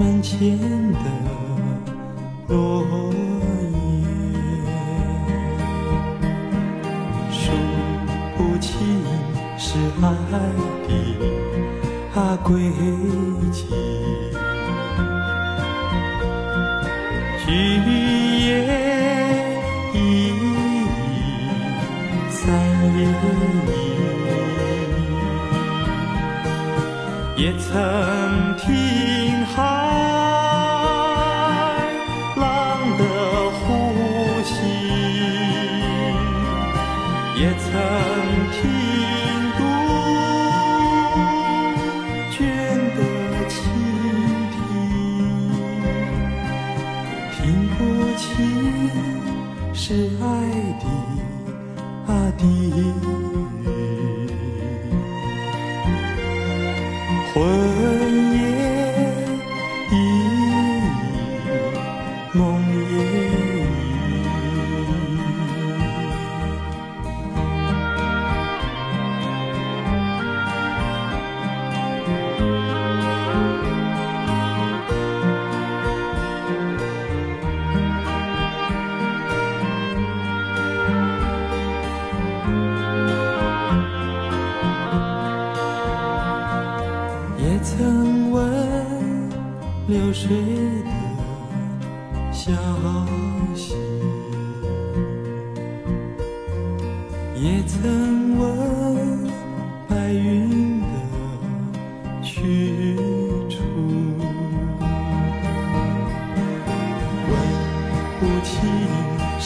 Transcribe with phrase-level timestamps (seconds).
[0.00, 0.58] 门前
[0.92, 1.04] 的
[2.48, 3.12] 落叶，
[7.30, 7.52] 数
[8.34, 8.72] 不清
[9.58, 10.10] 是爱
[10.88, 10.90] 的
[12.14, 12.48] 啊轨
[13.52, 13.58] 迹。
[17.44, 17.52] 聚
[18.46, 18.48] 也
[19.92, 19.98] 一，
[22.30, 22.40] 散
[22.96, 22.98] 也
[27.36, 27.68] 一，也曾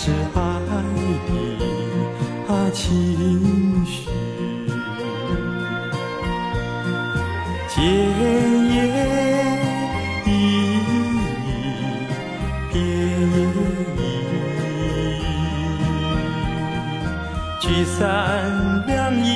[0.04, 0.36] 是爱
[0.68, 1.32] 的
[2.46, 2.84] 啊情
[3.86, 4.04] 绪。
[7.70, 7.82] 见
[8.68, 8.76] 也
[10.26, 10.30] 已，
[12.70, 13.36] 别也
[13.96, 13.98] 已，
[17.58, 18.04] 聚散
[18.86, 18.92] 两
[19.24, 19.26] 意，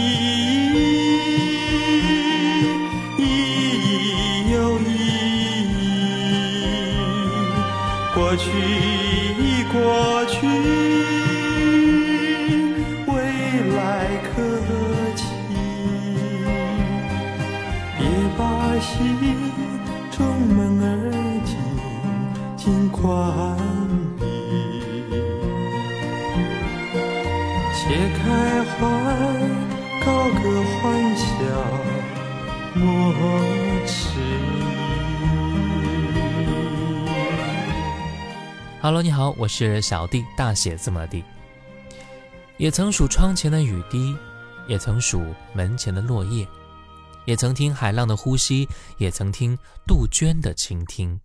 [3.17, 3.21] 意
[4.53, 4.93] 又依，
[8.15, 8.45] 过去
[38.89, 41.23] Hello，你好，我是小弟，大写字母的弟。
[42.57, 44.17] 也曾数窗前的雨滴，
[44.67, 46.49] 也曾数门前的落叶，
[47.27, 48.67] 也曾听海浪的呼吸，
[48.97, 49.55] 也曾听
[49.87, 51.21] 杜鹃的倾听。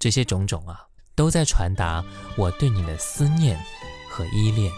[0.00, 0.80] 这些种种啊，
[1.14, 2.04] 都在传达
[2.34, 3.56] 我对你的思念
[4.10, 4.72] 和依恋。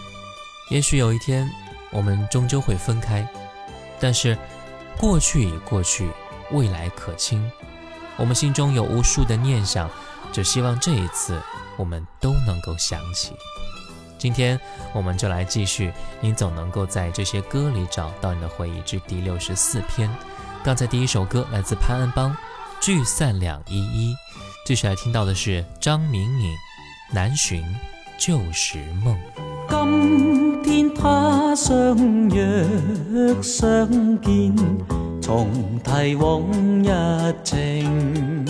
[0.69, 1.49] 也许有一天，
[1.89, 3.27] 我们终究会分开，
[3.99, 4.37] 但是
[4.99, 6.07] 过去已过去，
[6.51, 7.41] 未来可期。
[8.17, 9.89] 我们心中有无数的念想，
[10.31, 11.41] 只希望这一次
[11.77, 13.33] 我们都能够想起。
[14.17, 14.59] 今天
[14.93, 20.09] 我们就来继续，你总能够在这些歌里找到你的回忆之第六十四篇。
[20.63, 22.35] 刚才第一首歌来自潘安邦，
[22.85, 24.13] 《聚散两依依》。
[24.65, 26.51] 接下来聽到的是張敏敏，
[27.13, 27.63] 《難尋
[28.19, 29.15] 舊時夢》。
[29.69, 31.95] 今天他相
[32.29, 33.87] 約相
[34.21, 34.55] 見，
[35.21, 36.41] 重提往
[36.83, 38.45] 日情。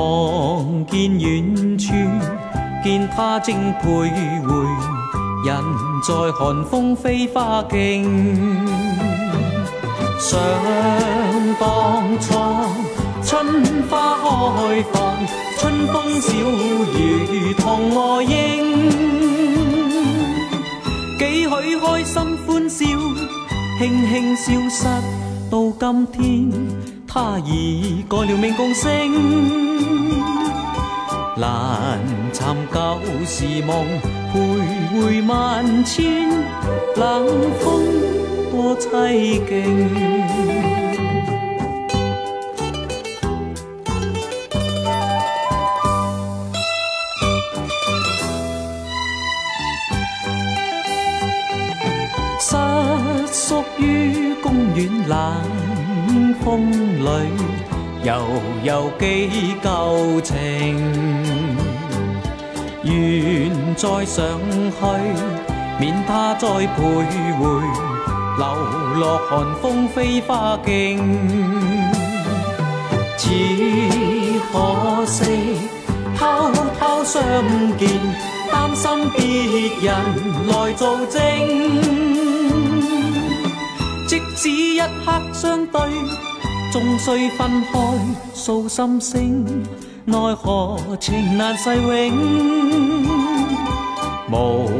[0.00, 1.92] 望见远处，
[2.82, 4.10] 见他正徘
[4.44, 4.48] 徊，
[5.44, 5.54] 人
[6.06, 7.76] 在寒风飞花径。
[10.18, 10.38] 想
[11.58, 12.32] 当初，
[13.22, 14.16] 春花
[14.56, 15.14] 开放，
[15.58, 16.32] 春风小
[16.98, 18.30] 雨同我应，
[21.18, 22.86] 几许开心欢笑，
[23.78, 24.78] 轻轻消失
[25.50, 26.89] 到今天。
[27.12, 28.88] 他已改了命共星。
[31.36, 31.98] 难
[32.32, 32.78] 寻旧
[33.26, 33.84] 时梦，
[34.32, 34.36] 徘
[34.92, 36.30] 徊万千，
[36.94, 37.26] 冷
[37.58, 37.82] 风
[38.52, 39.50] 多凄劲。
[52.38, 52.56] 失
[53.48, 55.18] 足于公园冷
[56.42, 56.70] 风
[57.04, 57.08] 里，
[58.04, 58.12] 悠
[58.64, 60.34] 悠几旧情，
[62.84, 64.40] 愿再上
[64.70, 64.76] 去，
[65.78, 66.78] 免他再徘
[67.38, 67.42] 徊，
[68.38, 68.44] 流
[68.98, 70.68] 落寒风飞花径。
[73.16, 73.28] 只
[74.52, 75.58] 可惜
[76.18, 77.22] 偷偷相
[77.78, 77.88] 见，
[78.50, 79.20] 担心别
[79.82, 79.88] 人
[80.48, 81.20] 来做证。
[84.42, 85.78] 只一刻相对，
[86.72, 87.78] 终须分开
[88.32, 89.62] 诉心声，
[90.06, 92.10] 奈何情难细永，
[94.32, 94.70] 无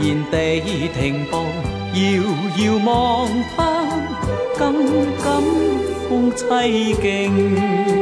[0.00, 0.60] 言地
[0.94, 1.38] 停步，
[1.92, 2.00] 遥
[2.56, 3.84] 遥望他，
[4.56, 4.86] 更
[5.24, 5.42] 感
[6.08, 7.99] 风凄劲。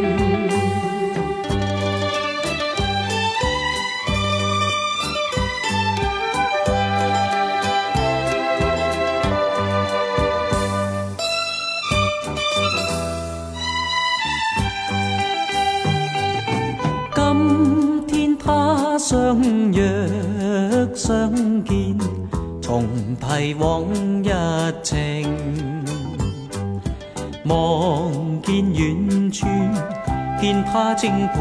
[31.01, 31.37] 正徘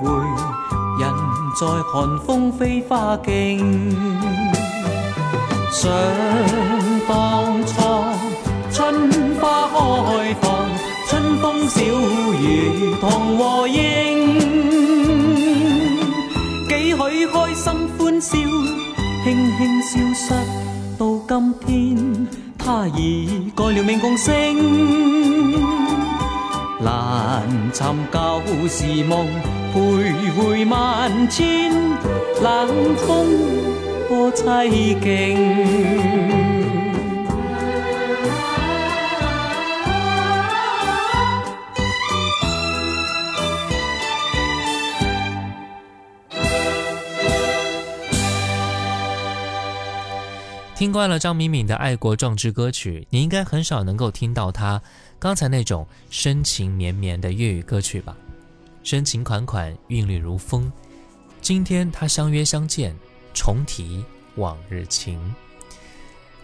[0.00, 0.06] 徊，
[0.98, 1.02] 人
[1.60, 3.94] 在寒风飞花径。
[5.70, 5.92] 想
[7.06, 7.72] 当初，
[8.72, 10.66] 春花开放，
[11.06, 13.74] 春风小雨同和应。
[16.66, 17.64] 许开心
[17.98, 18.38] 欢笑，
[19.22, 19.24] 轻
[19.58, 20.32] 轻消失。
[20.96, 25.93] 到今天，他已改了命共星。
[26.80, 27.42] 难
[27.72, 29.28] 寻旧时梦，
[29.72, 31.72] 徘徊万千，
[32.42, 33.26] 冷风
[34.08, 36.64] 多凄劲。
[50.76, 54.82] 听惯了张敏敏的爱国壮志歌曲，你应该很少能够听到她
[55.24, 58.14] 刚才那种深情绵绵的粤语歌曲吧？
[58.82, 60.70] 深情款款，韵律如风。
[61.40, 62.94] 今天他相约相见，
[63.32, 64.04] 重提
[64.34, 65.18] 往日情。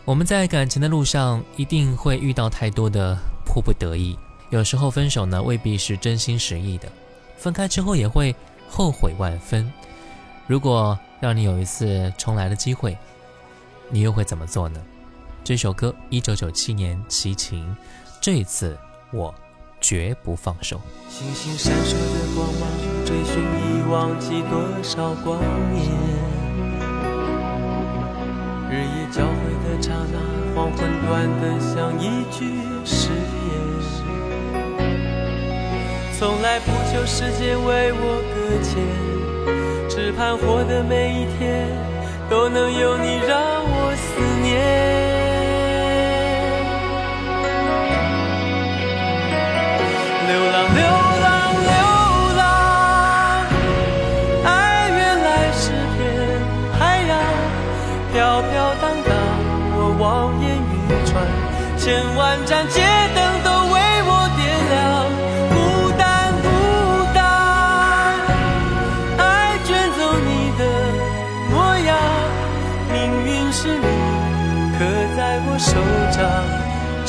[0.07, 4.19] 我们在感情的路上一定会遇到太多的迫不得已，
[4.49, 6.91] 有时候分手呢未必是真心实意的，
[7.37, 8.35] 分开之后也会
[8.67, 9.71] 后悔万分。
[10.47, 12.97] 如果让你有一次重来的机会。
[13.91, 14.81] 你又会怎么做呢？
[15.45, 17.77] 这首歌一九九七年齐秦，
[18.21, 18.77] 这次
[19.13, 19.35] 我
[19.81, 20.79] 绝不放手。
[21.09, 22.69] 星星闪烁的光芒，
[23.07, 25.41] 追寻已忘记多少光
[25.73, 25.87] 年。
[28.71, 29.33] 日夜交汇
[29.65, 30.19] 的刹那，
[30.55, 31.09] 黄昏短
[31.41, 32.45] 的像一句
[32.85, 33.19] 誓言。
[36.19, 38.71] 从来不求时间为我搁浅，
[39.89, 41.69] 只盼活的每一天。
[42.31, 45.00] 都能有你让我思念。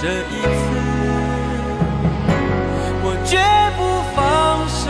[0.01, 0.17] 这一次
[3.03, 3.37] 我绝
[3.77, 3.79] 不
[4.15, 4.17] 放
[4.67, 4.81] 手。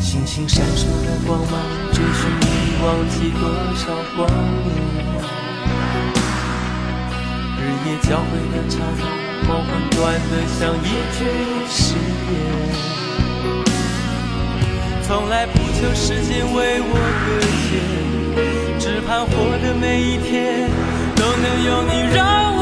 [0.00, 1.60] 星星闪烁的光芒，
[1.92, 2.46] 追寻你，
[2.82, 3.42] 忘记多
[3.76, 3.84] 少
[4.16, 4.26] 光
[4.64, 4.81] 年。
[8.08, 9.02] 交汇的刹那，
[9.48, 11.18] 梦很短的像一句
[11.68, 12.34] 誓言。
[15.02, 16.92] 从来不求时间为我
[17.24, 17.28] 搁
[17.68, 17.70] 浅，
[18.78, 20.68] 只盼活的每一天
[21.16, 22.61] 都能有你让我。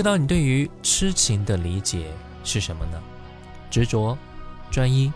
[0.00, 2.10] 知道你对于痴情的理解
[2.42, 2.98] 是什么呢？
[3.70, 4.16] 执着、
[4.70, 5.12] 专一、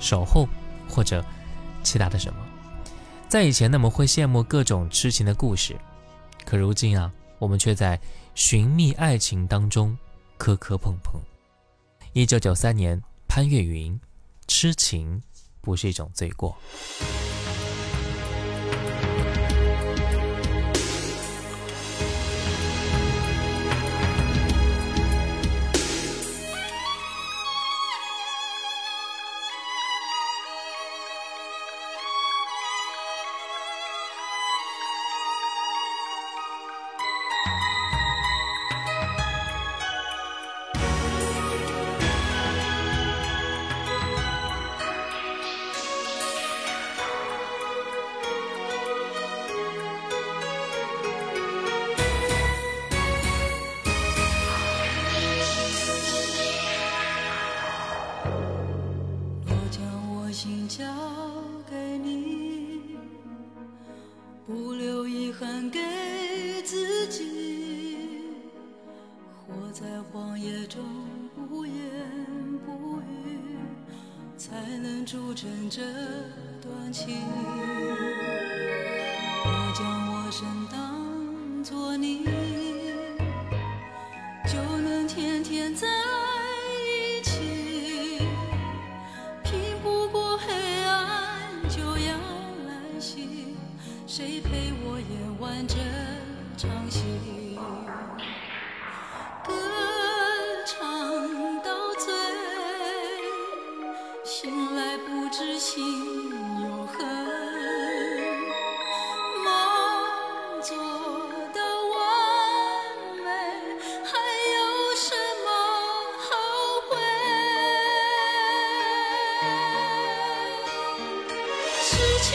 [0.00, 0.48] 守候，
[0.88, 1.22] 或者
[1.82, 2.40] 其他的什么。
[3.28, 5.74] 在以前，我们会羡慕各种痴情的故事；
[6.46, 8.00] 可如今啊，我们却在
[8.34, 9.94] 寻觅爱情当中
[10.38, 11.20] 磕磕碰碰。
[12.14, 14.00] 一九九三年，潘越云：
[14.48, 15.22] 痴情
[15.60, 16.56] 不是一种罪过。
[64.94, 65.80] 留遗憾给
[66.62, 68.06] 自己，
[69.44, 70.84] 活在荒野中
[71.34, 71.74] 不言
[72.64, 73.58] 不语，
[74.36, 75.82] 才能铸成这
[76.62, 77.16] 段情。
[79.44, 80.63] 我将我身。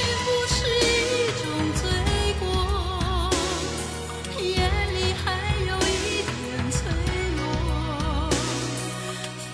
[0.09, 1.43] 并不是一种
[1.75, 1.81] 罪
[2.39, 2.43] 过，
[4.41, 4.57] 眼
[4.95, 5.25] 里还
[5.67, 6.31] 有一点
[6.71, 6.77] 脆
[7.37, 7.39] 弱，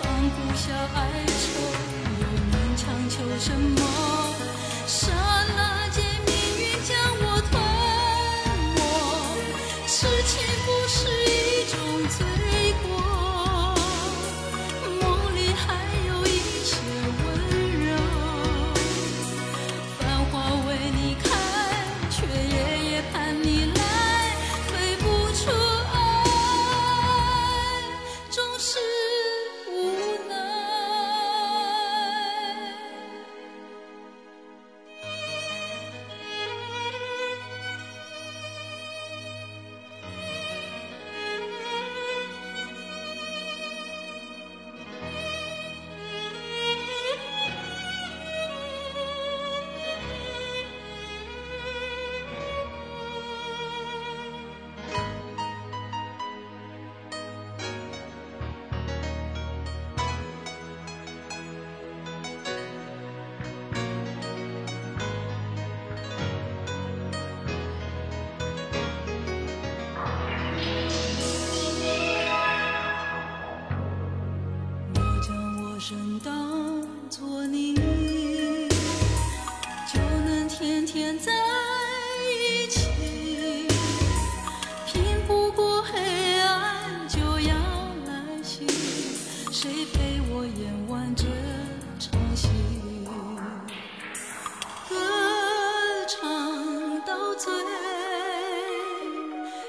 [0.30, 1.44] 不下哀愁，
[2.20, 4.25] 又能强求什么？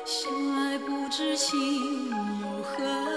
[0.10, 3.17] 相爱，不知情又何？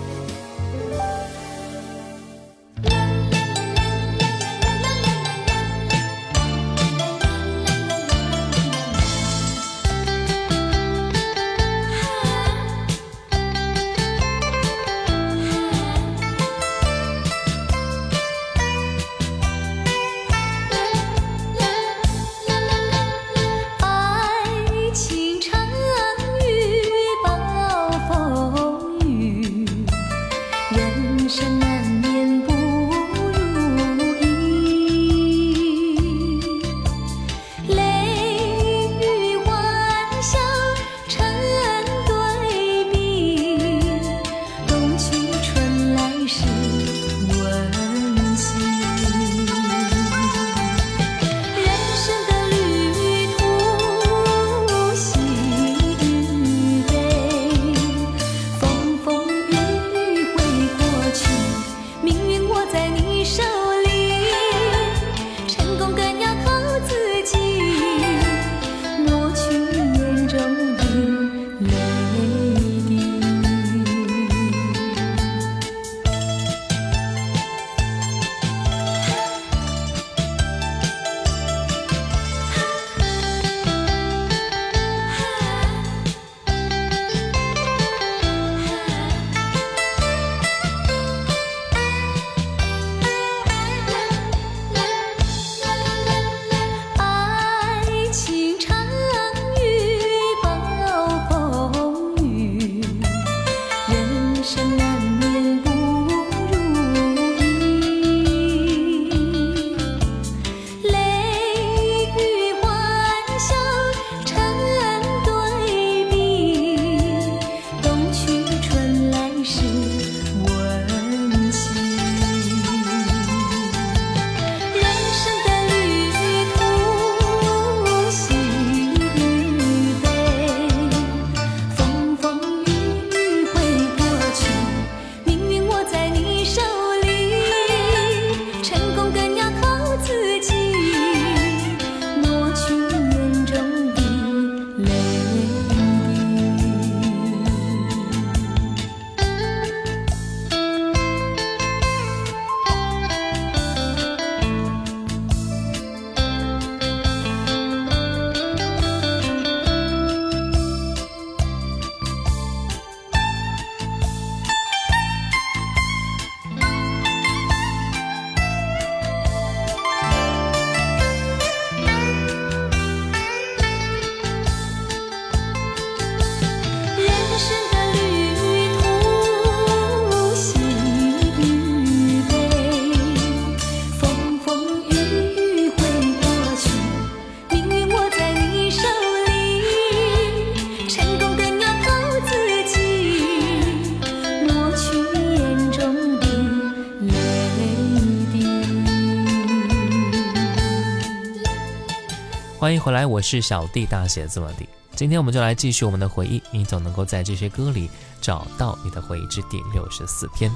[202.71, 204.65] 欢迎回来，我是小弟大写字母 D。
[204.95, 207.89] 今天我们就来继续我们的回忆，你总能够在这些歌里
[208.21, 210.49] 找到你的回忆之第六十四篇。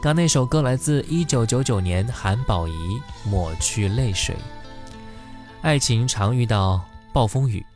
[0.00, 2.70] 刚那首歌来自一九九九年韩宝仪
[3.28, 4.36] 《抹去泪水》。
[5.60, 6.80] 爱情常遇到
[7.12, 7.66] 暴风雨，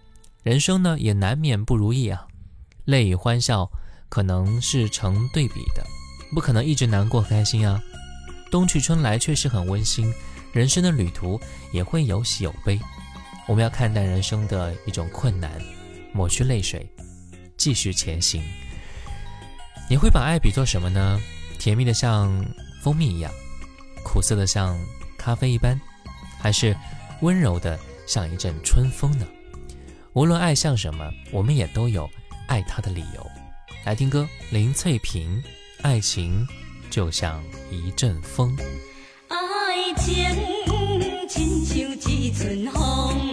[0.45, 2.25] 人生呢也难免不如意啊。
[2.85, 3.69] 泪与欢笑
[4.09, 5.85] 可能是成对比的，
[6.33, 7.83] 不可能一直难过开心啊。
[8.49, 10.15] 冬去春来确实很温馨，
[10.53, 11.41] 人生的旅途
[11.73, 12.79] 也会有喜有悲。
[13.53, 15.61] 我们要看淡人生的一种困难，
[16.11, 16.91] 抹去泪水，
[17.59, 18.43] 继续前行。
[19.91, 21.21] 你会把爱比作什么呢？
[21.59, 22.33] 甜蜜的像
[22.83, 23.31] 蜂蜜一样，
[24.03, 24.75] 苦涩的像
[25.19, 25.79] 咖啡一般，
[26.41, 26.75] 还是
[27.21, 29.27] 温柔的像一阵春风呢？
[30.15, 32.09] 无论爱像什么，我们也都有
[32.49, 33.31] 爱它的理由。
[33.85, 35.43] 来听歌，林翠萍，
[35.83, 36.49] 《爱情
[36.89, 38.57] 就像一阵风》。
[39.29, 40.25] 爱情
[41.29, 41.79] 亲像
[42.11, 43.32] 一阵风，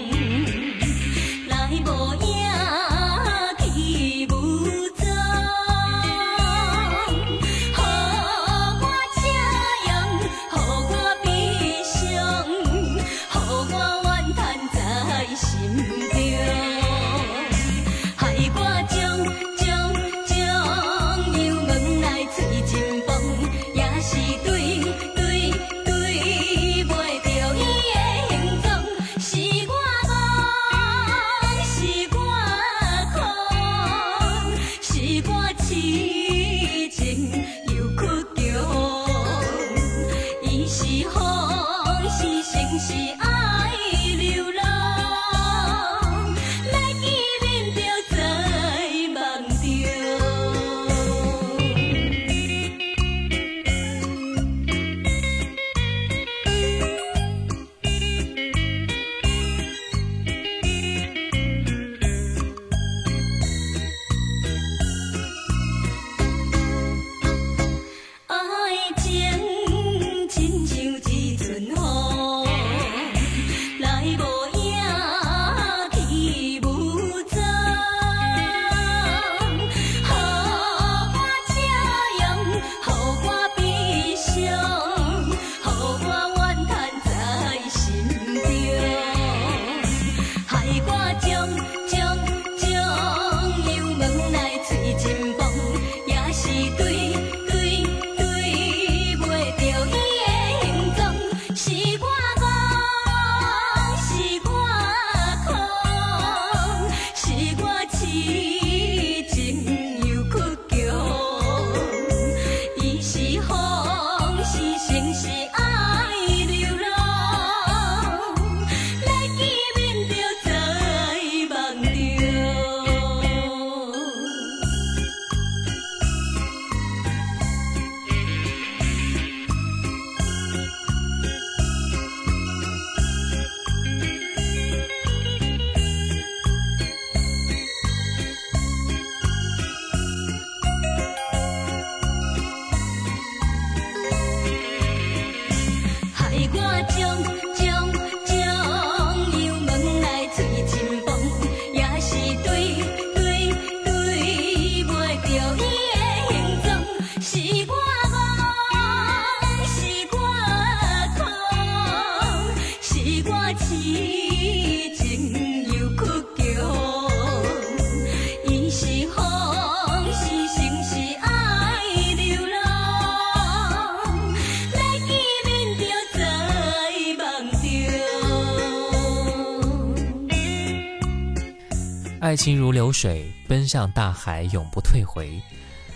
[182.22, 185.42] 爱，情如流水，奔向大海，永不退回。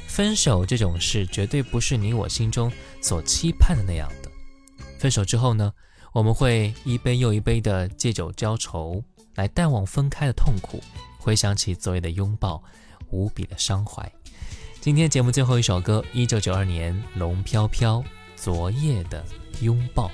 [0.08, 4.32] 分手这种事，绝对不是你我心中所期盼的那样的。
[4.98, 5.72] 分手之后呢，
[6.12, 9.04] 我们会一杯又一杯的借酒浇愁，
[9.36, 10.82] 来淡忘分开的痛苦，
[11.24, 12.62] 回想起昨夜的拥抱，
[13.10, 14.12] 无比的伤怀。
[14.82, 18.00] 今天节目最后一首歌，一九九二年《龙飘飘》，
[18.36, 19.24] 昨夜的
[19.62, 20.12] 拥抱。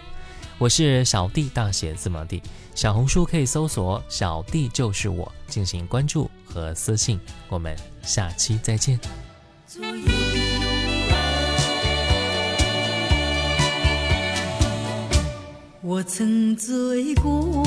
[0.59, 2.43] 我是小弟，大写字母弟。
[2.75, 7.19] 小红书可以搜索“小弟就是我”进行关注和私信。
[7.47, 8.99] 我们下期再见。
[15.81, 17.63] 我曾醉过，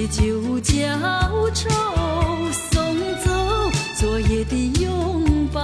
[0.00, 0.72] 借酒浇
[1.52, 1.68] 愁
[2.52, 5.60] 送走昨夜的拥抱。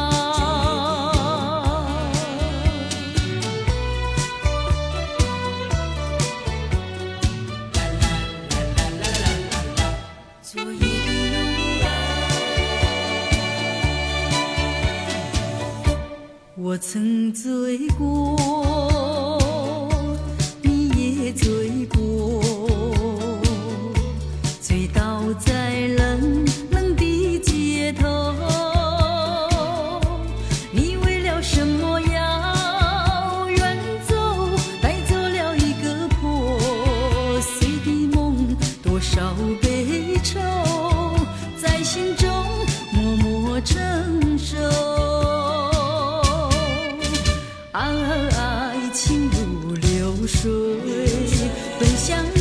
[10.42, 10.86] 昨夜的
[11.32, 11.36] 拥
[11.82, 11.86] 抱
[16.56, 18.65] 我曾醉过。
[50.26, 50.50] 水
[51.78, 52.35] 奔向